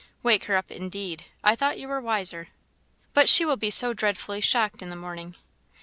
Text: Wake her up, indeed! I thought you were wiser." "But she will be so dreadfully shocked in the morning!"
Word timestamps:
Wake 0.23 0.45
her 0.45 0.55
up, 0.57 0.71
indeed! 0.71 1.25
I 1.43 1.55
thought 1.55 1.77
you 1.77 1.87
were 1.87 2.01
wiser." 2.01 2.47
"But 3.13 3.29
she 3.29 3.45
will 3.45 3.55
be 3.55 3.69
so 3.69 3.93
dreadfully 3.93 4.41
shocked 4.41 4.81
in 4.81 4.89
the 4.89 4.95
morning!" 4.95 5.35